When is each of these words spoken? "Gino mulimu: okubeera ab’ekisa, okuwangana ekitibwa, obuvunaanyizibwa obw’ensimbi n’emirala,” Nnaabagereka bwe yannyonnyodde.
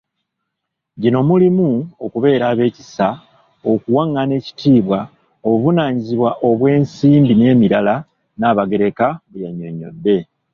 "Gino 1.01 1.19
mulimu: 1.29 1.69
okubeera 2.05 2.45
ab’ekisa, 2.51 3.07
okuwangana 3.71 4.33
ekitibwa, 4.39 4.99
obuvunaanyizibwa 5.45 6.29
obw’ensimbi 6.47 7.33
n’emirala,” 7.35 7.95
Nnaabagereka 8.05 9.07
bwe 9.29 9.41
yannyonnyodde. 9.45 10.17